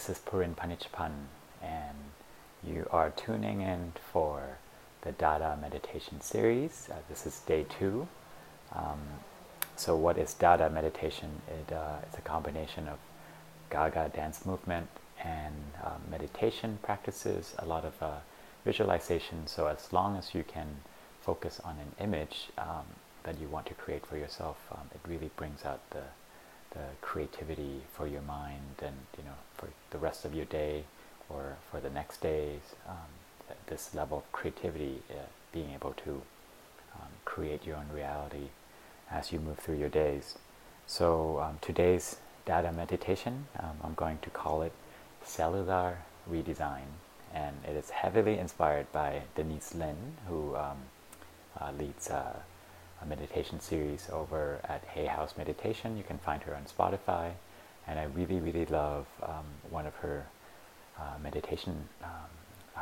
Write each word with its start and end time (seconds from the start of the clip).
this 0.00 0.16
is 0.16 0.24
Purin 0.24 0.54
Panichpan, 0.54 1.12
and 1.62 1.98
you 2.64 2.86
are 2.90 3.10
tuning 3.10 3.60
in 3.60 3.92
for 4.10 4.56
the 5.02 5.12
Dada 5.12 5.58
meditation 5.60 6.22
series. 6.22 6.88
Uh, 6.90 6.94
this 7.10 7.26
is 7.26 7.40
day 7.40 7.66
two. 7.78 8.08
Um, 8.74 8.98
so, 9.76 9.94
what 9.94 10.16
is 10.16 10.32
Dada 10.32 10.70
meditation? 10.70 11.42
It, 11.48 11.74
uh, 11.74 11.98
it's 12.02 12.16
a 12.16 12.22
combination 12.22 12.88
of 12.88 12.98
Gaga 13.68 14.12
dance 14.14 14.46
movement 14.46 14.88
and 15.22 15.54
uh, 15.84 15.98
meditation 16.10 16.78
practices, 16.80 17.54
a 17.58 17.66
lot 17.66 17.84
of 17.84 18.02
uh, 18.02 18.20
visualization. 18.64 19.46
So, 19.46 19.66
as 19.66 19.92
long 19.92 20.16
as 20.16 20.34
you 20.34 20.44
can 20.44 20.76
focus 21.20 21.60
on 21.62 21.76
an 21.76 21.92
image 22.02 22.48
um, 22.56 22.86
that 23.24 23.38
you 23.38 23.48
want 23.48 23.66
to 23.66 23.74
create 23.74 24.06
for 24.06 24.16
yourself, 24.16 24.56
um, 24.72 24.88
it 24.94 25.00
really 25.06 25.30
brings 25.36 25.66
out 25.66 25.80
the 25.90 26.04
the 26.70 26.84
creativity 27.00 27.82
for 27.92 28.06
your 28.06 28.22
mind 28.22 28.82
and 28.82 28.96
you 29.18 29.24
know 29.24 29.38
for 29.54 29.68
the 29.90 29.98
rest 29.98 30.24
of 30.24 30.34
your 30.34 30.44
day 30.46 30.84
or 31.28 31.56
for 31.70 31.80
the 31.80 31.90
next 31.90 32.20
days 32.20 32.60
um, 32.88 33.10
this 33.66 33.94
level 33.94 34.18
of 34.18 34.32
creativity 34.32 35.02
uh, 35.10 35.14
being 35.52 35.70
able 35.74 35.92
to 36.04 36.22
um, 36.94 37.08
create 37.24 37.66
your 37.66 37.76
own 37.76 37.88
reality 37.92 38.48
as 39.10 39.32
you 39.32 39.40
move 39.40 39.58
through 39.58 39.76
your 39.76 39.88
days. 39.88 40.36
So 40.86 41.40
um, 41.40 41.58
today's 41.60 42.16
Dada 42.46 42.72
meditation 42.72 43.46
um, 43.58 43.76
I'm 43.84 43.94
going 43.94 44.18
to 44.22 44.30
call 44.30 44.62
it 44.62 44.72
cellular 45.22 45.98
redesign 46.30 46.88
and 47.32 47.56
it 47.64 47.76
is 47.76 47.90
heavily 47.90 48.38
inspired 48.38 48.90
by 48.92 49.22
Denise 49.36 49.74
Linn 49.74 50.16
who 50.28 50.56
um, 50.56 50.78
uh, 51.60 51.70
leads 51.78 52.10
uh, 52.10 52.36
a 53.02 53.06
meditation 53.06 53.60
series 53.60 54.08
over 54.12 54.60
at 54.64 54.84
Hay 54.94 55.06
House 55.06 55.34
Meditation. 55.36 55.96
You 55.96 56.04
can 56.04 56.18
find 56.18 56.42
her 56.42 56.54
on 56.54 56.64
Spotify, 56.64 57.32
and 57.86 57.98
I 57.98 58.04
really, 58.04 58.40
really 58.40 58.66
love 58.66 59.06
um, 59.22 59.46
one 59.70 59.86
of 59.86 59.94
her 59.96 60.26
uh, 60.98 61.18
meditation 61.22 61.88
um, 62.02 62.10
uh, 62.76 62.80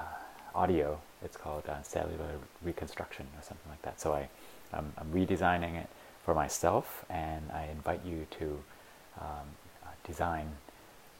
audio. 0.55 1.01
It's 1.23 1.37
called 1.37 1.65
uh, 1.69 1.83
Cellular 1.83 2.39
Reconstruction 2.63 3.27
or 3.37 3.43
something 3.43 3.71
like 3.71 3.83
that. 3.83 4.01
So 4.01 4.13
I, 4.13 4.29
I'm 4.73 4.93
redesigning 5.13 5.77
it 5.81 5.89
for 6.25 6.35
myself, 6.35 7.05
and 7.09 7.51
I 7.53 7.69
invite 7.73 8.05
you 8.05 8.27
to 8.39 8.45
um, 9.21 9.49
uh, 9.83 9.89
design 10.07 10.49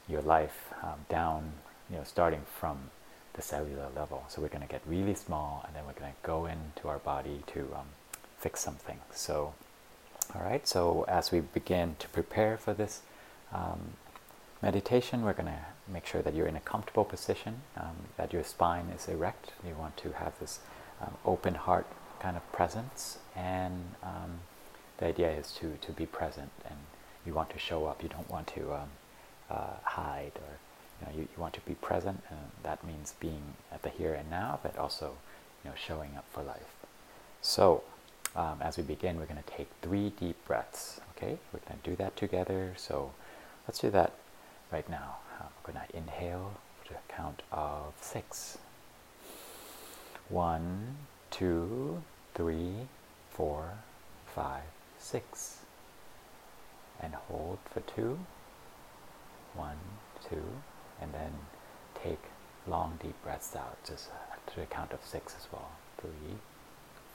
your 0.07 0.21
life 0.21 0.73
um, 0.83 0.99
down, 1.09 1.51
you 1.89 1.97
know, 1.97 2.03
starting 2.03 2.41
from 2.59 2.77
the 3.33 3.41
cellular 3.41 3.87
level. 3.95 4.23
So 4.27 4.41
we're 4.41 4.49
going 4.49 4.61
to 4.61 4.67
get 4.67 4.81
really 4.85 5.15
small, 5.15 5.63
and 5.65 5.75
then 5.75 5.83
we're 5.85 5.99
going 5.99 6.11
to 6.11 6.17
go 6.23 6.45
into 6.45 6.87
our 6.87 6.99
body 6.99 7.41
to 7.53 7.61
um, 7.75 7.87
fix 8.39 8.59
something. 8.61 8.99
So, 9.11 9.53
all 10.35 10.41
right, 10.41 10.67
so 10.67 11.05
as 11.07 11.31
we 11.31 11.41
begin 11.41 11.95
to 11.99 12.07
prepare 12.09 12.57
for 12.57 12.73
this 12.73 13.01
um, 13.53 13.93
meditation, 14.61 15.23
we're 15.23 15.33
going 15.33 15.47
to 15.47 15.65
make 15.87 16.05
sure 16.05 16.21
that 16.21 16.33
you're 16.33 16.47
in 16.47 16.55
a 16.55 16.61
comfortable 16.61 17.05
position, 17.05 17.61
um, 17.77 17.95
that 18.17 18.31
your 18.31 18.43
spine 18.43 18.87
is 18.95 19.07
erect. 19.07 19.51
You 19.67 19.75
want 19.75 19.97
to 19.97 20.11
have 20.13 20.37
this 20.39 20.59
um, 21.01 21.15
open 21.25 21.55
heart 21.55 21.87
kind 22.19 22.37
of 22.37 22.51
presence, 22.51 23.19
and 23.35 23.95
um, 24.03 24.39
the 24.97 25.07
idea 25.07 25.31
is 25.31 25.51
to, 25.53 25.77
to 25.81 25.91
be 25.91 26.05
present 26.05 26.51
and 26.65 26.77
you 27.25 27.33
want 27.33 27.49
to 27.51 27.59
show 27.59 27.85
up. 27.85 28.03
You 28.03 28.09
don't 28.09 28.29
want 28.29 28.47
to 28.47 28.73
um, 28.73 28.89
uh, 29.49 29.73
hide 29.83 30.33
or 30.35 30.57
you, 30.99 31.05
know, 31.05 31.17
you, 31.17 31.21
you 31.21 31.41
want 31.41 31.53
to 31.53 31.61
be 31.61 31.75
present, 31.75 32.21
and 32.29 32.39
that 32.63 32.85
means 32.85 33.13
being 33.19 33.55
at 33.71 33.81
the 33.83 33.89
here 33.89 34.13
and 34.13 34.29
now, 34.29 34.59
but 34.61 34.77
also 34.77 35.13
you 35.63 35.69
know 35.69 35.75
showing 35.75 36.15
up 36.17 36.25
for 36.31 36.43
life. 36.43 36.75
So 37.41 37.83
um, 38.35 38.59
as 38.61 38.77
we 38.77 38.83
begin, 38.83 39.17
we're 39.17 39.25
going 39.25 39.41
to 39.43 39.55
take 39.55 39.69
three 39.81 40.11
deep 40.11 40.37
breaths. 40.45 41.01
Okay, 41.17 41.37
we're 41.51 41.59
going 41.67 41.79
to 41.81 41.89
do 41.89 41.95
that 41.97 42.15
together. 42.15 42.73
So 42.77 43.11
let's 43.67 43.79
do 43.79 43.89
that 43.91 44.13
right 44.71 44.87
now. 44.89 45.17
Um, 45.39 45.47
we're 45.65 45.73
going 45.73 45.85
to 45.87 45.97
inhale 45.97 46.53
to 46.87 46.93
a 46.93 47.13
count 47.13 47.41
of 47.51 47.93
six. 48.01 48.57
One, 50.29 50.97
two, 51.31 52.03
three, 52.35 52.73
four, 53.31 53.71
five, 54.27 54.63
six. 54.99 55.57
And 57.01 57.13
hold 57.13 57.59
for 57.73 57.79
two. 57.81 58.19
One, 59.55 59.77
two, 60.29 60.43
and 61.01 61.13
then 61.13 61.31
take 62.03 62.19
long 62.67 62.99
deep 63.01 63.15
breaths 63.23 63.55
out, 63.55 63.77
just 63.83 64.09
to 64.47 64.59
the 64.59 64.65
count 64.65 64.91
of 64.91 64.99
six 65.03 65.35
as 65.37 65.47
well. 65.51 65.71
Three, 65.99 66.37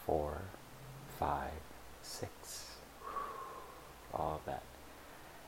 four, 0.04 0.42
five, 1.18 1.50
six, 2.02 2.70
all 4.12 4.36
of 4.36 4.44
that. 4.46 4.62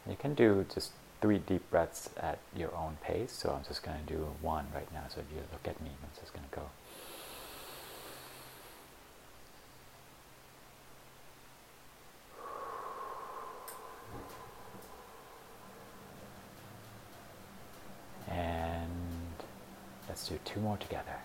You 0.09 0.17
can 0.17 0.35
do 0.35 0.65
just 0.73 0.93
three 1.21 1.39
deep 1.39 1.69
breaths 1.71 2.11
at 2.17 2.39
your 2.55 2.75
own 2.75 2.99
pace. 3.03 3.33
So 3.33 3.51
I'm 3.51 3.65
just 3.65 3.83
going 3.83 3.99
to 4.07 4.13
do 4.13 4.29
one 4.41 4.67
right 4.75 4.93
now. 4.93 5.05
So 5.09 5.21
if 5.21 5.27
you 5.35 5.43
look 5.53 5.67
at 5.67 5.81
me, 5.83 5.91
I'm 6.03 6.21
just 6.21 6.33
going 6.33 6.45
to 6.49 6.57
go. 6.57 6.63
And 18.29 18.91
let's 20.09 20.29
do 20.29 20.39
two 20.45 20.61
more 20.61 20.77
together. 20.77 21.17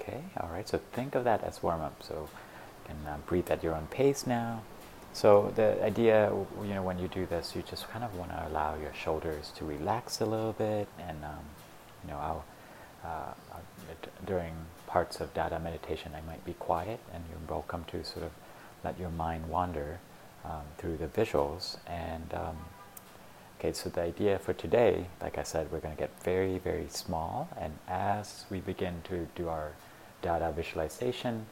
Okay, 0.00 0.20
all 0.40 0.50
right, 0.52 0.68
so 0.68 0.80
think 0.92 1.14
of 1.14 1.24
that 1.24 1.42
as 1.44 1.62
warm 1.62 1.80
up. 1.80 2.02
So 2.02 2.14
you 2.14 2.94
can 2.94 3.06
uh, 3.06 3.16
breathe 3.26 3.50
at 3.50 3.62
your 3.62 3.74
own 3.74 3.86
pace 3.86 4.26
now. 4.26 4.62
So 5.12 5.52
the 5.54 5.82
idea, 5.84 6.32
you 6.62 6.74
know, 6.74 6.82
when 6.82 6.98
you 6.98 7.08
do 7.08 7.26
this, 7.26 7.54
you 7.54 7.62
just 7.62 7.88
kind 7.90 8.02
of 8.02 8.14
want 8.16 8.30
to 8.30 8.48
allow 8.48 8.76
your 8.76 8.94
shoulders 8.94 9.52
to 9.56 9.64
relax 9.64 10.20
a 10.20 10.24
little 10.24 10.54
bit, 10.54 10.88
and 10.98 11.22
um, 11.24 11.44
you 12.02 12.10
know, 12.10 12.18
I'll, 12.18 12.44
uh, 13.04 13.34
during 14.26 14.54
parts 14.86 15.20
of 15.20 15.32
Dada 15.34 15.58
meditation, 15.58 16.12
I 16.16 16.20
might 16.26 16.44
be 16.44 16.54
quiet, 16.54 16.98
and 17.12 17.22
you're 17.28 17.48
welcome 17.48 17.84
to 17.88 18.02
sort 18.04 18.24
of 18.24 18.32
let 18.84 18.98
your 18.98 19.10
mind 19.10 19.48
wander 19.48 19.98
um, 20.44 20.62
through 20.78 20.96
the 20.96 21.06
visuals. 21.06 21.76
And 21.86 22.32
um, 22.34 22.56
okay, 23.62 23.72
so 23.72 23.88
the 23.90 24.00
idea 24.00 24.40
for 24.40 24.52
today, 24.52 25.06
like 25.20 25.38
I 25.38 25.44
said, 25.44 25.70
we're 25.70 25.78
going 25.78 25.94
to 25.94 26.00
get 26.00 26.10
very, 26.24 26.58
very 26.58 26.88
small, 26.88 27.48
and 27.56 27.72
as 27.86 28.44
we 28.50 28.58
begin 28.58 29.02
to 29.04 29.28
do 29.36 29.48
our 29.48 29.70
Dada 30.20 30.50
visualization, 30.50 31.46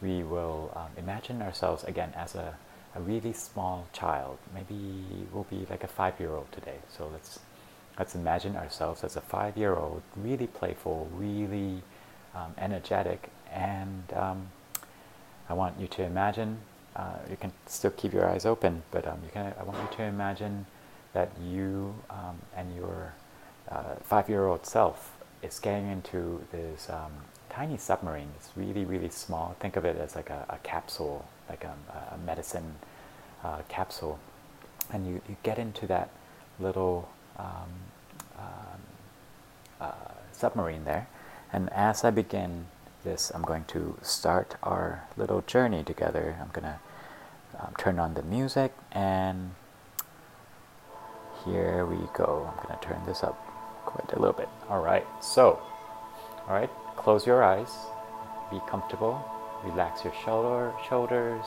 we 0.00 0.22
will 0.22 0.72
um, 0.74 0.88
imagine 0.96 1.42
ourselves 1.42 1.84
again 1.84 2.14
as 2.16 2.34
a, 2.34 2.54
a 2.96 3.00
really 3.00 3.34
small 3.34 3.86
child. 3.92 4.38
Maybe 4.54 5.04
we'll 5.34 5.46
be 5.50 5.66
like 5.68 5.84
a 5.84 5.86
five-year-old 5.86 6.50
today. 6.50 6.78
So 6.96 7.08
let's 7.12 7.40
let's 7.98 8.14
imagine 8.14 8.56
ourselves 8.56 9.04
as 9.04 9.16
a 9.16 9.20
five-year-old, 9.20 10.00
really 10.16 10.46
playful, 10.46 11.10
really 11.14 11.82
um, 12.34 12.54
energetic, 12.56 13.28
and 13.52 14.04
um, 14.16 14.48
I 15.50 15.52
want 15.52 15.78
you 15.78 15.88
to 15.88 16.04
imagine. 16.04 16.60
Uh, 16.96 17.18
you 17.28 17.36
can 17.36 17.52
still 17.66 17.90
keep 17.90 18.14
your 18.14 18.26
eyes 18.26 18.46
open, 18.46 18.82
but 18.90 19.06
um, 19.06 19.18
you 19.22 19.30
can. 19.30 19.52
I 19.60 19.62
want 19.62 19.78
you 19.78 19.96
to 19.98 20.04
imagine 20.04 20.64
that 21.12 21.30
you 21.42 21.94
um, 22.08 22.38
and 22.56 22.74
your 22.74 23.14
uh, 23.70 23.96
five-year-old 24.02 24.66
self 24.66 25.16
is 25.42 25.58
getting 25.58 25.90
into 25.90 26.44
this 26.52 26.88
um, 26.90 27.12
tiny 27.48 27.76
submarine. 27.76 28.28
It's 28.36 28.50
really, 28.56 28.84
really 28.84 29.10
small. 29.10 29.56
Think 29.60 29.76
of 29.76 29.84
it 29.84 29.96
as 29.96 30.14
like 30.14 30.30
a, 30.30 30.46
a 30.48 30.58
capsule, 30.58 31.26
like 31.48 31.64
a, 31.64 31.74
a 32.14 32.18
medicine 32.18 32.74
uh, 33.42 33.62
capsule. 33.68 34.18
And 34.92 35.06
you, 35.06 35.20
you 35.28 35.36
get 35.42 35.58
into 35.58 35.86
that 35.86 36.10
little 36.58 37.08
um, 37.38 37.46
um, 38.38 38.80
uh, 39.80 39.92
submarine 40.32 40.84
there. 40.84 41.08
And 41.52 41.70
as 41.72 42.04
I 42.04 42.10
begin 42.10 42.66
this, 43.02 43.30
I'm 43.34 43.42
going 43.42 43.64
to 43.68 43.96
start 44.02 44.56
our 44.62 45.08
little 45.16 45.42
journey 45.42 45.82
together. 45.82 46.36
I'm 46.40 46.50
going 46.52 46.64
to 46.64 46.78
um, 47.58 47.74
turn 47.78 47.98
on 47.98 48.14
the 48.14 48.22
music 48.22 48.72
and 48.92 49.52
here 51.44 51.86
we 51.86 51.96
go. 52.14 52.48
I'm 52.48 52.66
going 52.66 52.78
to 52.78 52.86
turn 52.86 53.00
this 53.06 53.22
up 53.22 53.36
quite 53.84 54.12
a 54.12 54.18
little 54.18 54.34
bit. 54.34 54.48
All 54.68 54.82
right, 54.82 55.06
so, 55.20 55.60
all 56.48 56.54
right, 56.54 56.70
Close 57.00 57.26
your 57.26 57.42
eyes, 57.42 57.86
be 58.50 58.60
comfortable, 58.68 59.24
relax 59.64 60.04
your 60.04 60.12
shoulder, 60.22 60.70
shoulders, 60.86 61.46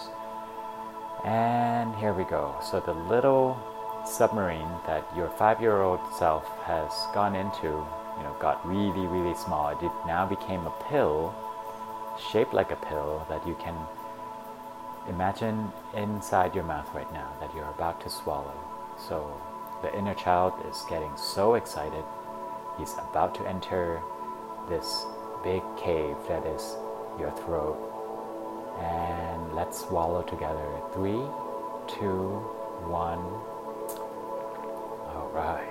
and 1.23 1.93
here 1.97 2.11
we 2.11 2.23
go. 2.23 2.55
So 2.71 2.79
the 2.79 2.93
little 2.93 3.55
submarine 4.03 4.67
that 4.87 5.05
your 5.15 5.29
five-year-old 5.37 5.99
self 6.17 6.47
has 6.63 6.91
gone 7.13 7.35
into, 7.35 7.67
you 7.67 8.23
know, 8.23 8.35
got 8.39 8.67
really, 8.67 9.05
really 9.05 9.35
small. 9.35 9.69
It 9.69 9.91
now 10.07 10.25
became 10.25 10.65
a 10.65 10.73
pill, 10.89 11.35
shaped 12.31 12.55
like 12.55 12.71
a 12.71 12.75
pill 12.77 13.23
that 13.29 13.45
you 13.47 13.53
can 13.61 13.75
imagine 15.07 15.71
inside 15.93 16.55
your 16.55 16.63
mouth 16.63 16.89
right 16.95 17.13
now 17.13 17.31
that 17.39 17.53
you're 17.53 17.69
about 17.69 18.01
to 18.01 18.09
swallow. 18.09 18.57
So 18.97 19.39
the 19.83 19.95
inner 19.95 20.15
child 20.15 20.53
is 20.67 20.83
getting 20.89 21.11
so 21.17 21.55
excited. 21.55 22.03
He's 22.79 22.93
about 22.93 23.35
to 23.35 23.47
enter 23.47 24.01
this 24.69 25.05
big 25.43 25.61
cave 25.77 26.15
that 26.29 26.45
is 26.47 26.77
your 27.19 27.31
throat. 27.31 27.77
And 28.79 29.53
let's 29.53 29.81
swallow 29.81 30.23
together. 30.23 30.65
Three, 30.93 31.21
two, 31.85 32.39
one. 32.87 33.19
All 35.13 35.29
right. 35.33 35.69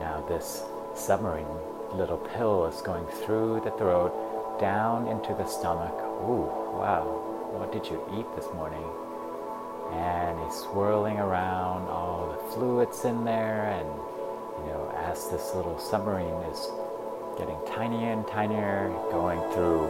Now, 0.00 0.24
this 0.26 0.64
submarine 0.94 1.46
little 1.92 2.18
pill 2.18 2.66
is 2.66 2.80
going 2.80 3.06
through 3.06 3.60
the 3.64 3.70
throat, 3.72 4.58
down 4.58 5.06
into 5.08 5.34
the 5.34 5.46
stomach. 5.46 5.94
Ooh, 6.24 6.48
wow. 6.72 7.04
What 7.52 7.70
did 7.70 7.86
you 7.86 8.02
eat 8.18 8.26
this 8.34 8.52
morning? 8.54 9.05
And 9.92 10.38
he's 10.44 10.54
swirling 10.60 11.18
around 11.18 11.88
all 11.88 12.28
the 12.32 12.54
fluids 12.54 13.04
in 13.04 13.24
there, 13.24 13.66
and 13.78 13.88
you 14.64 14.72
know, 14.72 14.92
as 14.96 15.28
this 15.30 15.54
little 15.54 15.78
submarine 15.78 16.42
is 16.50 16.70
getting 17.38 17.58
tinier 17.66 18.12
and 18.12 18.26
tinier, 18.26 18.88
going 19.10 19.40
through 19.52 19.86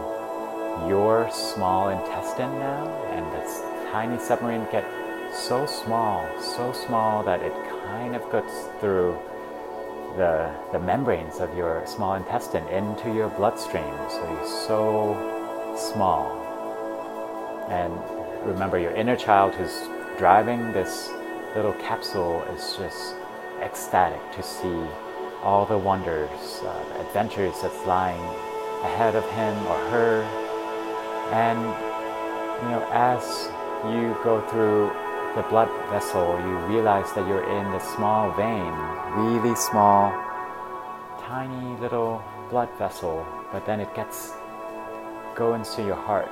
your 0.87 1.29
small 1.31 1.89
intestine 1.89 2.59
now, 2.59 2.87
and 3.11 3.25
this 3.33 3.61
tiny 3.91 4.19
submarine 4.19 4.67
gets 4.71 4.87
so 5.33 5.65
small, 5.65 6.27
so 6.41 6.71
small 6.71 7.23
that 7.23 7.41
it 7.41 7.53
kind 7.83 8.15
of 8.15 8.21
goes 8.31 8.69
through 8.79 9.17
the, 10.15 10.53
the 10.71 10.79
membranes 10.79 11.39
of 11.39 11.55
your 11.55 11.85
small 11.85 12.15
intestine 12.15 12.67
into 12.69 13.13
your 13.13 13.29
bloodstream. 13.29 13.93
So 14.09 14.31
you're 14.31 14.47
so 14.47 15.75
small. 15.77 16.31
And 17.69 17.93
remember, 18.47 18.79
your 18.79 18.91
inner 18.91 19.15
child 19.15 19.53
who's 19.55 19.89
driving 20.17 20.71
this 20.71 21.09
little 21.55 21.73
capsule 21.73 22.41
is 22.55 22.75
just 22.77 23.15
ecstatic 23.61 24.21
to 24.31 24.41
see 24.41 24.87
all 25.43 25.65
the 25.65 25.77
wonders, 25.77 26.61
uh, 26.63 26.83
the 26.89 27.01
adventures 27.01 27.53
that's 27.61 27.85
lying 27.85 28.19
ahead 28.83 29.15
of 29.15 29.23
him 29.31 29.55
or 29.67 29.77
her. 29.89 30.23
And, 31.31 31.59
you 32.63 32.69
know, 32.71 32.87
as 32.91 33.49
you 33.93 34.15
go 34.23 34.41
through 34.49 34.91
the 35.35 35.47
blood 35.49 35.69
vessel, 35.89 36.39
you 36.39 36.57
realize 36.73 37.11
that 37.13 37.27
you're 37.27 37.43
in 37.43 37.71
this 37.71 37.83
small 37.95 38.31
vein, 38.31 38.73
really 39.15 39.55
small, 39.55 40.11
tiny 41.19 41.79
little 41.81 42.23
blood 42.49 42.69
vessel, 42.77 43.25
but 43.51 43.65
then 43.65 43.81
it 43.81 43.93
gets 43.93 44.33
go 45.35 45.53
into 45.53 45.83
your 45.83 45.95
heart, 45.95 46.31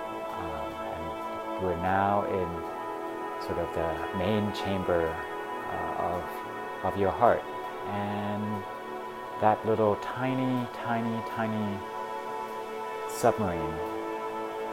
we're 1.62 1.78
now 1.78 2.24
in 2.26 3.46
sort 3.46 3.60
of 3.60 3.74
the 3.74 4.18
main 4.18 4.52
chamber 4.54 5.16
uh, 5.72 6.04
of 6.04 6.24
of 6.84 6.98
your 6.98 7.12
heart, 7.12 7.44
and 7.88 8.64
that 9.42 9.64
little 9.66 9.96
tiny, 9.98 10.68
tiny, 10.74 11.22
tiny 11.30 11.80
submarine 13.10 13.76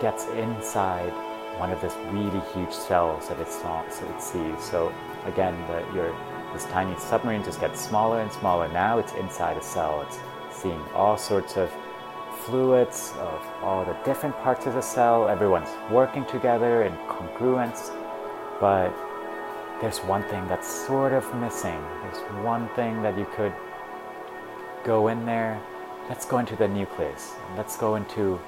gets 0.00 0.26
inside 0.29 1.12
one 1.58 1.70
of 1.70 1.81
this 1.81 1.94
really 2.11 2.40
huge 2.55 2.73
cells 2.73 3.29
that 3.29 3.38
it, 3.40 3.49
saw, 3.49 3.82
it 3.82 4.23
sees. 4.23 4.62
So 4.62 4.93
again, 5.25 5.55
the, 5.69 5.84
your, 5.94 6.14
this 6.52 6.64
tiny 6.67 6.99
submarine 6.99 7.43
just 7.44 7.61
gets 7.61 7.81
smaller 7.81 8.20
and 8.20 8.32
smaller. 8.32 8.69
Now 8.69 8.99
it's 8.99 9.12
inside 9.14 9.56
a 9.56 9.62
cell. 9.62 10.02
It's 10.02 10.19
seeing 10.50 10.81
all 10.94 11.17
sorts 11.17 11.56
of 11.56 11.70
fluids 12.47 13.12
of 13.19 13.47
all 13.62 13.85
the 13.85 13.97
different 14.05 14.37
parts 14.39 14.67
of 14.67 14.75
the 14.75 14.81
cell. 14.81 15.29
Everyone's 15.29 15.71
working 15.91 16.25
together 16.27 16.83
in 16.83 16.93
congruence, 17.09 17.91
but 18.61 18.93
there's 19.81 19.99
one 19.99 20.23
thing 20.25 20.47
that's 20.49 20.69
sort 20.69 21.12
of 21.12 21.25
missing. 21.37 21.81
There's 22.03 22.19
one 22.44 22.69
thing 22.71 23.03
that 23.03 23.19
you 23.19 23.27
could 23.37 23.53
go 24.85 25.09
in 25.09 25.25
there. 25.27 25.61
Let's 26.09 26.27
go 26.27 26.39
into 26.39 26.56
the 26.56 26.69
nucleus. 26.69 27.33
Let's 27.56 27.77
go 27.77 27.97
into 27.97 28.41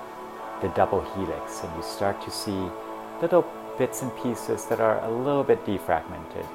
the 0.61 0.69
double 0.69 1.03
helix, 1.15 1.63
and 1.63 1.77
you 1.77 1.83
start 1.83 2.21
to 2.23 2.31
see 2.31 2.69
little 3.21 3.47
bits 3.79 4.03
and 4.03 4.15
pieces 4.17 4.67
that 4.67 4.81
are 4.81 5.01
a 5.05 5.11
little 5.11 5.45
bit 5.45 5.65
defragmented. 5.65 6.47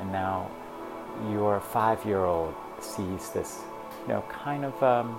And 0.00 0.12
now 0.12 0.50
your 1.30 1.60
five 1.60 2.04
year 2.04 2.24
old 2.24 2.54
sees 2.80 3.30
this, 3.30 3.60
you 4.02 4.14
know, 4.14 4.24
kind 4.28 4.64
of 4.64 4.82
um, 4.82 5.18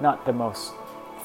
not 0.00 0.24
the 0.26 0.32
most 0.32 0.72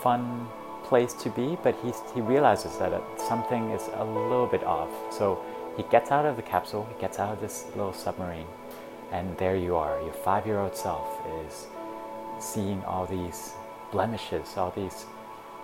fun 0.01 0.47
place 0.83 1.13
to 1.13 1.29
be, 1.29 1.57
but 1.63 1.75
he's, 1.83 2.01
he 2.13 2.21
realizes 2.21 2.77
that 2.77 2.91
something 3.17 3.71
is 3.71 3.89
a 3.93 4.03
little 4.03 4.47
bit 4.47 4.63
off. 4.63 4.89
So 5.11 5.43
he 5.77 5.83
gets 5.83 6.11
out 6.11 6.25
of 6.25 6.35
the 6.35 6.41
capsule, 6.41 6.87
he 6.93 7.01
gets 7.01 7.19
out 7.19 7.33
of 7.33 7.41
this 7.41 7.65
little 7.75 7.93
submarine, 7.93 8.47
and 9.11 9.37
there 9.37 9.55
you 9.55 9.75
are. 9.75 10.01
Your 10.01 10.13
five 10.13 10.45
year 10.45 10.59
old 10.59 10.75
self 10.75 11.07
is 11.45 11.67
seeing 12.39 12.83
all 12.83 13.05
these 13.05 13.53
blemishes, 13.91 14.57
all 14.57 14.71
these 14.71 15.05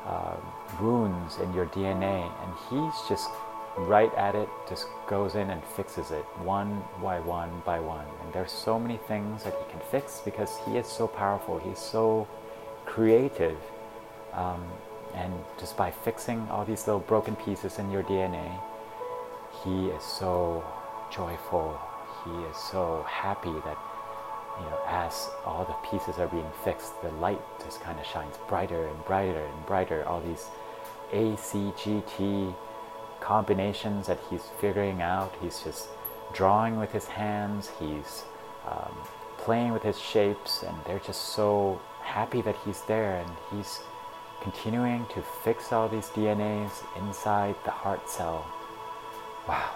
uh, 0.05 0.35
wounds 0.81 1.37
in 1.37 1.53
your 1.53 1.65
DNA, 1.67 2.31
and 2.43 2.53
he's 2.69 3.09
just 3.09 3.29
right 3.77 4.13
at 4.15 4.35
it, 4.35 4.49
just 4.67 4.87
goes 5.07 5.35
in 5.35 5.49
and 5.49 5.63
fixes 5.63 6.11
it 6.11 6.23
one 6.43 6.81
by 7.01 7.19
one 7.19 7.61
by 7.65 7.79
one. 7.79 8.05
And 8.23 8.33
there's 8.33 8.51
so 8.51 8.79
many 8.79 8.97
things 8.97 9.43
that 9.43 9.53
he 9.53 9.71
can 9.71 9.79
fix 9.91 10.21
because 10.23 10.57
he 10.65 10.77
is 10.77 10.87
so 10.87 11.07
powerful, 11.07 11.59
he's 11.59 11.79
so 11.79 12.27
creative. 12.89 13.57
Um, 14.33 14.63
and 15.15 15.33
just 15.59 15.77
by 15.77 15.91
fixing 15.91 16.47
all 16.49 16.65
these 16.65 16.85
little 16.87 17.01
broken 17.01 17.35
pieces 17.35 17.79
in 17.79 17.89
your 17.91 18.03
DNA, 18.03 18.59
he 19.63 19.87
is 19.87 20.03
so 20.03 20.63
joyful, 21.11 21.79
he 22.23 22.31
is 22.43 22.57
so 22.57 23.05
happy 23.07 23.51
that 23.51 23.77
you 24.59 24.65
know, 24.65 24.79
as 24.87 25.29
all 25.45 25.65
the 25.65 25.89
pieces 25.89 26.19
are 26.19 26.27
being 26.27 26.51
fixed, 26.63 27.01
the 27.01 27.11
light 27.11 27.41
just 27.63 27.81
kind 27.81 27.97
of 27.99 28.05
shines 28.05 28.35
brighter 28.47 28.87
and 28.87 29.05
brighter 29.05 29.45
and 29.45 29.65
brighter. 29.65 30.05
All 30.05 30.21
these 30.21 30.47
ACGT 31.13 32.53
combinations 33.21 34.07
that 34.07 34.19
he's 34.29 34.43
figuring 34.59 35.01
out. 35.01 35.33
He's 35.41 35.61
just 35.63 35.87
drawing 36.33 36.77
with 36.77 36.91
his 36.91 37.05
hands. 37.05 37.71
He's 37.79 38.23
um, 38.67 38.95
playing 39.37 39.71
with 39.71 39.83
his 39.83 39.99
shapes, 39.99 40.63
and 40.63 40.75
they're 40.85 40.99
just 40.99 41.33
so 41.33 41.79
happy 42.09 42.41
that 42.41 42.55
he's 42.65 42.81
there. 42.81 43.17
And 43.17 43.31
he's 43.51 43.81
continuing 44.41 45.05
to 45.13 45.21
fix 45.21 45.71
all 45.71 45.87
these 45.87 46.07
DNAs 46.09 46.83
inside 46.97 47.55
the 47.63 47.71
heart 47.71 48.09
cell. 48.09 48.45
Wow. 49.47 49.69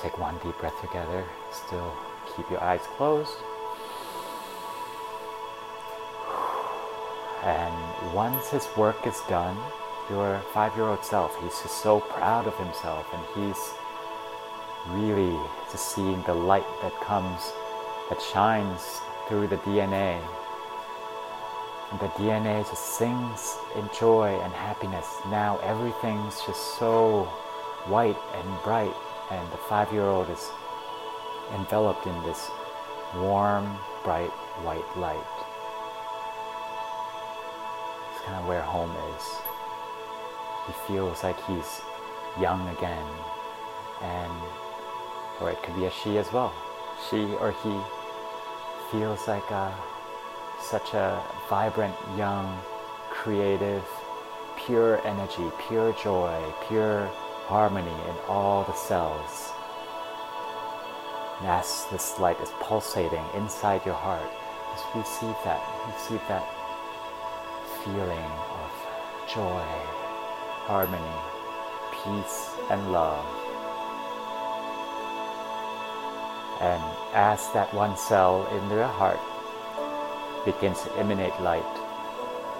Take 0.00 0.18
one 0.18 0.36
deep 0.42 0.56
breath 0.58 0.80
together. 0.80 1.24
Still 1.52 1.92
keep 2.34 2.50
your 2.50 2.62
eyes 2.62 2.80
closed. 2.96 3.36
And 7.44 8.14
once 8.14 8.50
his 8.50 8.66
work 8.76 9.06
is 9.06 9.20
done, 9.28 9.56
your 10.10 10.40
five 10.52 10.74
year 10.76 10.86
old 10.86 11.04
self, 11.04 11.36
he's 11.42 11.58
just 11.62 11.82
so 11.82 12.00
proud 12.00 12.46
of 12.46 12.56
himself 12.58 13.06
and 13.14 13.22
he's 13.34 13.62
really 14.88 15.38
just 15.70 15.94
seeing 15.94 16.22
the 16.22 16.34
light 16.34 16.66
that 16.82 16.98
comes, 17.00 17.52
that 18.08 18.20
shines 18.20 19.00
through 19.30 19.46
the 19.46 19.56
DNA. 19.58 20.20
And 21.92 22.00
the 22.00 22.08
DNA 22.18 22.68
just 22.68 22.98
sings 22.98 23.56
in 23.76 23.88
joy 23.96 24.28
and 24.42 24.52
happiness. 24.52 25.06
Now 25.28 25.60
everything's 25.62 26.34
just 26.44 26.78
so 26.78 27.24
white 27.86 28.18
and 28.34 28.62
bright, 28.64 28.94
and 29.30 29.52
the 29.52 29.56
five 29.56 29.92
year 29.92 30.02
old 30.02 30.28
is 30.30 30.50
enveloped 31.54 32.06
in 32.06 32.22
this 32.24 32.50
warm, 33.14 33.78
bright 34.02 34.30
white 34.66 34.96
light. 34.96 35.32
It's 38.10 38.24
kind 38.24 38.36
of 38.40 38.48
where 38.48 38.62
home 38.62 38.90
is. 39.14 39.24
He 40.66 40.72
feels 40.92 41.22
like 41.22 41.38
he's 41.46 41.82
young 42.40 42.68
again, 42.76 43.06
and 44.02 44.32
or 45.40 45.50
it 45.50 45.62
could 45.62 45.76
be 45.76 45.84
a 45.84 45.90
she 45.90 46.18
as 46.18 46.32
well. 46.32 46.52
She 47.08 47.24
or 47.36 47.52
he 47.62 47.80
feels 48.90 49.26
like 49.28 49.50
a, 49.50 49.74
such 50.60 50.94
a 50.94 51.22
vibrant, 51.48 51.94
young, 52.16 52.60
creative, 53.10 53.84
pure 54.56 55.00
energy, 55.06 55.50
pure 55.68 55.92
joy, 55.94 56.40
pure 56.68 57.06
harmony 57.46 57.90
in 57.90 58.16
all 58.28 58.64
the 58.64 58.74
cells 58.74 59.52
and 61.40 61.48
as 61.48 61.86
this 61.90 62.18
light 62.18 62.38
is 62.40 62.50
pulsating 62.60 63.24
inside 63.34 63.84
your 63.86 63.94
heart, 63.94 64.30
just 64.72 64.84
receive 64.94 65.36
that, 65.42 65.60
receive 65.88 66.20
that 66.28 66.44
feeling 67.82 68.30
of 68.60 68.70
joy, 69.26 69.64
harmony, 70.68 71.16
peace, 72.04 72.50
and 72.68 72.92
love. 72.92 73.39
And 76.60 76.82
as 77.14 77.50
that 77.52 77.72
one 77.72 77.96
cell 77.96 78.46
in 78.52 78.68
their 78.68 78.86
heart 78.86 79.20
begins 80.44 80.82
to 80.82 80.92
emanate 80.96 81.40
light, 81.40 81.64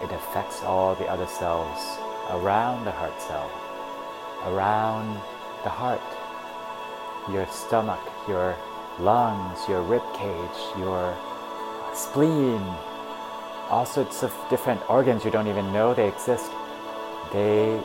it 0.03 0.11
affects 0.13 0.63
all 0.63 0.95
the 0.95 1.07
other 1.07 1.27
cells 1.27 1.99
around 2.31 2.85
the 2.87 2.91
heart 2.91 3.21
cell, 3.21 3.51
around 4.47 5.15
the 5.65 5.69
heart, 5.69 6.01
your 7.31 7.47
stomach, 7.49 8.01
your 8.27 8.57
lungs, 8.99 9.69
your 9.69 9.83
rib 9.83 10.03
cage, 10.15 10.61
your 10.79 11.15
spleen, 11.95 12.63
all 13.69 13.85
sorts 13.85 14.23
of 14.23 14.35
different 14.49 14.81
organs 14.89 15.25
you 15.25 15.31
don't 15.31 15.47
even 15.47 15.73
know 15.73 15.93
they 15.93 16.09
exist. 16.09 16.51
They 17.33 17.83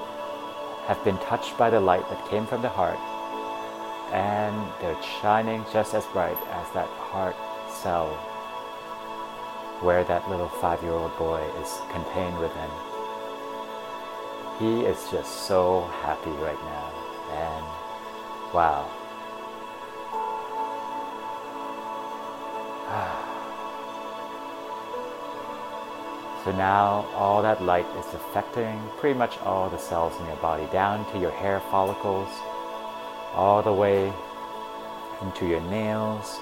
have 0.87 1.03
been 1.03 1.17
touched 1.17 1.57
by 1.57 1.69
the 1.69 1.79
light 1.79 2.07
that 2.09 2.29
came 2.29 2.45
from 2.45 2.61
the 2.61 2.69
heart, 2.69 2.99
and 4.11 4.71
they're 4.81 5.01
shining 5.21 5.65
just 5.71 5.93
as 5.93 6.05
bright 6.07 6.37
as 6.51 6.71
that 6.73 6.87
heart 6.87 7.35
cell 7.69 8.09
where 9.81 10.03
that 10.05 10.29
little 10.29 10.47
five 10.47 10.81
year 10.81 10.93
old 10.93 11.15
boy 11.17 11.41
is 11.61 11.79
contained 11.91 12.37
within. 12.39 12.69
He 14.59 14.85
is 14.85 15.09
just 15.11 15.47
so 15.47 15.81
happy 16.01 16.31
right 16.31 16.59
now, 16.63 16.91
and 17.31 17.65
wow. 18.53 18.89
So 26.45 26.51
now 26.51 27.07
all 27.15 27.41
that 27.41 27.63
light 27.63 27.87
is 27.97 28.05
affecting 28.13 28.79
pretty 28.97 29.17
much 29.17 29.39
all 29.39 29.67
the 29.67 29.79
cells 29.79 30.13
in 30.19 30.27
your 30.27 30.35
body, 30.35 30.67
down 30.71 31.11
to 31.11 31.17
your 31.17 31.31
hair 31.31 31.59
follicles, 31.71 32.29
all 33.35 33.61
the 33.61 33.73
way 33.73 34.11
into 35.21 35.45
your 35.45 35.59
nails, 35.61 36.39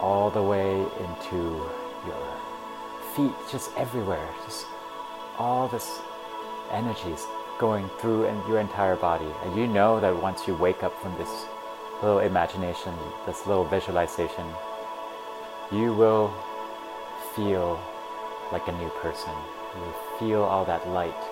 all 0.00 0.28
the 0.28 0.42
way 0.42 0.72
into 0.80 1.36
your 2.04 2.36
feet, 3.14 3.32
just 3.48 3.70
everywhere. 3.76 4.28
Just 4.44 4.66
all 5.38 5.68
this 5.68 6.00
energy 6.72 7.10
is 7.10 7.24
going 7.58 7.88
through 8.00 8.24
your 8.48 8.58
entire 8.58 8.96
body. 8.96 9.28
And 9.44 9.56
you 9.56 9.68
know 9.68 10.00
that 10.00 10.20
once 10.20 10.48
you 10.48 10.56
wake 10.56 10.82
up 10.82 11.00
from 11.00 11.16
this 11.16 11.46
little 12.02 12.18
imagination, 12.18 12.92
this 13.24 13.46
little 13.46 13.64
visualization, 13.64 14.46
you 15.70 15.94
will 15.94 16.34
feel 17.36 17.80
like 18.50 18.66
a 18.66 18.72
new 18.72 18.88
person. 19.00 19.32
You 19.76 19.80
will 19.82 20.18
feel 20.18 20.42
all 20.42 20.64
that 20.64 20.88
light. 20.88 21.22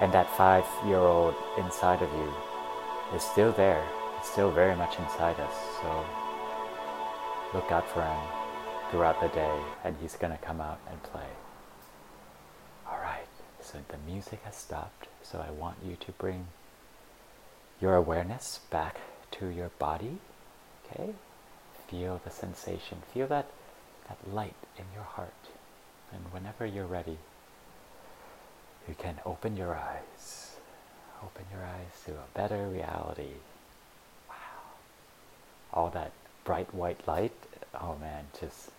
And 0.00 0.12
that 0.12 0.28
five 0.36 0.66
year 0.86 0.98
old 0.98 1.34
inside 1.56 2.02
of 2.02 2.12
you 2.12 2.32
is 3.14 3.22
still 3.22 3.52
there. 3.52 3.84
It's 4.18 4.30
still 4.30 4.50
very 4.50 4.76
much 4.76 4.98
inside 4.98 5.38
us. 5.40 5.54
So 5.80 6.04
look 7.54 7.70
out 7.72 7.88
for 7.88 8.02
him 8.02 8.18
throughout 8.90 9.20
the 9.20 9.28
day 9.28 9.60
and 9.84 9.96
he's 10.00 10.16
going 10.16 10.32
to 10.32 10.44
come 10.44 10.60
out 10.60 10.80
and 10.90 11.02
play. 11.02 11.30
Alright, 12.86 13.28
so 13.60 13.78
the 13.88 13.98
music 14.10 14.40
has 14.44 14.56
stopped. 14.56 15.08
So 15.22 15.44
I 15.46 15.50
want 15.50 15.76
you 15.86 15.96
to 15.96 16.12
bring 16.12 16.48
your 17.80 17.94
awareness 17.94 18.60
back 18.70 19.00
to 19.32 19.48
your 19.48 19.70
body. 19.78 20.18
Okay? 20.86 21.14
Feel 21.88 22.20
the 22.24 22.30
sensation. 22.30 22.98
Feel 23.14 23.26
that, 23.28 23.46
that 24.08 24.18
light 24.32 24.56
in 24.76 24.84
your 24.94 25.04
heart. 25.04 25.32
And 26.12 26.32
whenever 26.32 26.66
you're 26.66 26.86
ready, 26.86 27.18
you 28.88 28.94
can 28.94 29.20
open 29.24 29.56
your 29.56 29.74
eyes. 29.74 30.47
Open 31.22 31.44
your 31.52 31.64
eyes 31.64 32.02
to 32.06 32.12
a 32.12 32.26
better 32.34 32.68
reality. 32.68 33.34
Wow. 34.28 34.34
All 35.72 35.90
that 35.90 36.12
bright 36.44 36.72
white 36.74 37.06
light, 37.06 37.32
oh 37.80 37.96
man, 38.00 38.26
just 38.38 38.70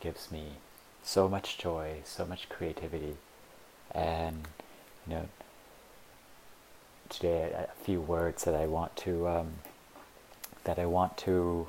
gives 0.00 0.30
me 0.30 0.48
so 1.02 1.28
much 1.28 1.58
joy, 1.58 1.98
so 2.04 2.24
much 2.24 2.48
creativity. 2.48 3.16
And, 3.92 4.48
you 5.06 5.14
know, 5.14 5.28
today 7.08 7.52
a 7.52 7.84
few 7.84 8.00
words 8.00 8.44
that 8.44 8.54
I 8.54 8.66
want 8.66 8.96
to, 8.96 9.28
um, 9.28 9.48
that 10.64 10.78
I 10.78 10.86
want 10.86 11.16
to 11.18 11.68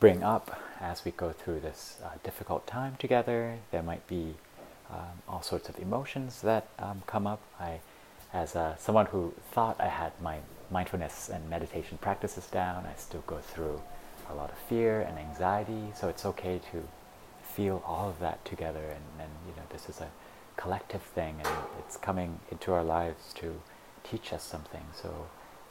bring 0.00 0.24
up 0.24 0.60
as 0.80 1.04
we 1.04 1.12
go 1.12 1.30
through 1.30 1.60
this 1.60 1.98
uh, 2.04 2.08
difficult 2.24 2.66
time 2.66 2.96
together. 2.98 3.58
There 3.70 3.84
might 3.84 4.06
be 4.08 4.34
um, 4.90 5.22
all 5.28 5.42
sorts 5.42 5.68
of 5.68 5.78
emotions 5.78 6.42
that 6.42 6.66
um, 6.78 7.02
come 7.06 7.26
up. 7.26 7.40
I, 7.60 7.80
as 8.32 8.56
uh, 8.56 8.76
someone 8.76 9.06
who 9.06 9.34
thought 9.52 9.76
I 9.80 9.88
had 9.88 10.12
my 10.20 10.38
mindfulness 10.70 11.28
and 11.28 11.48
meditation 11.50 11.98
practices 12.00 12.46
down, 12.46 12.86
I 12.86 12.98
still 12.98 13.24
go 13.26 13.38
through 13.38 13.80
a 14.30 14.34
lot 14.34 14.50
of 14.50 14.58
fear 14.58 15.00
and 15.00 15.18
anxiety. 15.18 15.92
So 15.94 16.08
it's 16.08 16.24
okay 16.24 16.60
to 16.72 16.82
feel 17.42 17.82
all 17.86 18.08
of 18.08 18.18
that 18.20 18.44
together. 18.44 18.80
And, 18.80 19.04
and 19.20 19.30
you 19.46 19.52
know, 19.56 19.62
this 19.70 19.88
is 19.88 20.00
a 20.00 20.10
collective 20.56 21.02
thing, 21.02 21.36
and 21.44 21.54
it's 21.78 21.96
coming 21.96 22.40
into 22.50 22.72
our 22.72 22.84
lives 22.84 23.32
to 23.34 23.60
teach 24.04 24.32
us 24.32 24.42
something. 24.42 24.84
So 24.94 25.26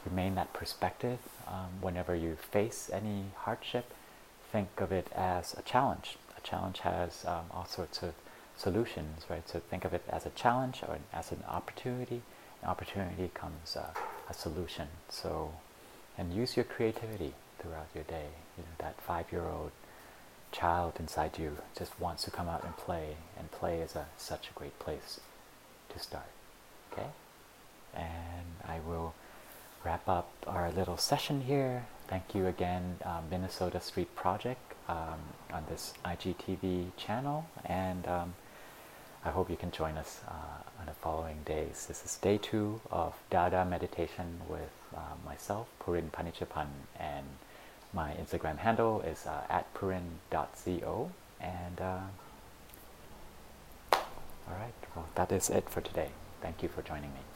remain 0.05 0.35
that 0.35 0.53
perspective 0.53 1.19
um, 1.47 1.69
whenever 1.81 2.15
you 2.15 2.35
face 2.35 2.89
any 2.93 3.25
hardship 3.35 3.93
think 4.51 4.69
of 4.81 4.91
it 4.91 5.07
as 5.15 5.55
a 5.57 5.61
challenge. 5.61 6.17
A 6.37 6.41
challenge 6.41 6.79
has 6.79 7.23
um, 7.25 7.45
all 7.51 7.65
sorts 7.65 8.03
of 8.03 8.13
solutions, 8.57 9.25
right? 9.29 9.47
So 9.47 9.59
think 9.59 9.85
of 9.85 9.93
it 9.93 10.03
as 10.09 10.25
a 10.25 10.29
challenge 10.31 10.81
or 10.87 10.97
as 11.13 11.31
an 11.31 11.43
opportunity. 11.47 12.21
Opportunity 12.63 13.31
comes 13.33 13.75
uh, 13.75 13.93
a 14.29 14.33
solution. 14.33 14.87
So, 15.09 15.53
and 16.17 16.33
use 16.33 16.55
your 16.55 16.65
creativity 16.65 17.33
throughout 17.59 17.87
your 17.93 18.03
day. 18.03 18.27
You 18.57 18.63
know, 18.63 18.75
that 18.79 19.01
five-year-old 19.01 19.71
child 20.51 20.93
inside 20.99 21.37
you 21.39 21.57
just 21.77 21.99
wants 21.99 22.23
to 22.23 22.31
come 22.31 22.47
out 22.47 22.63
and 22.63 22.75
play, 22.77 23.15
and 23.37 23.49
play 23.51 23.79
is 23.79 23.95
a, 23.95 24.05
such 24.17 24.49
a 24.49 24.53
great 24.53 24.77
place 24.79 25.19
to 25.89 25.99
start. 25.99 26.25
Okay? 26.91 27.07
And 27.95 28.45
I 28.65 28.79
will 28.87 29.13
wrap 29.83 30.07
up 30.07 30.29
our 30.47 30.71
little 30.71 30.97
session 30.97 31.41
here. 31.41 31.85
Thank 32.07 32.35
you 32.35 32.45
again, 32.47 32.97
um, 33.05 33.23
Minnesota 33.29 33.79
Street 33.79 34.13
Project, 34.15 34.73
um, 34.87 35.19
on 35.53 35.63
this 35.69 35.93
IGTV 36.05 36.95
channel, 36.97 37.47
and 37.65 38.05
um, 38.07 38.33
I 39.23 39.29
hope 39.29 39.49
you 39.51 39.57
can 39.57 39.69
join 39.71 39.97
us 39.97 40.21
uh, 40.27 40.79
on 40.79 40.87
the 40.87 40.93
following 40.93 41.37
days. 41.45 41.85
This 41.87 42.03
is 42.03 42.17
day 42.17 42.39
two 42.39 42.81
of 42.91 43.13
Dada 43.29 43.63
meditation 43.65 44.41
with 44.49 44.71
uh, 44.95 44.99
myself, 45.23 45.67
Purin 45.79 46.09
Panichapan, 46.09 46.67
and 46.99 47.25
my 47.93 48.13
Instagram 48.13 48.57
handle 48.57 49.01
is 49.01 49.27
uh, 49.27 49.41
at 49.49 49.71
purin.co. 49.75 51.11
And 51.39 51.81
uh, 51.81 51.99
all 53.93 54.57
right, 54.57 54.73
well, 54.95 55.07
that 55.15 55.31
is 55.31 55.49
it 55.51 55.69
for 55.69 55.81
today. 55.81 56.09
Thank 56.41 56.63
you 56.63 56.69
for 56.69 56.81
joining 56.81 57.13
me. 57.13 57.30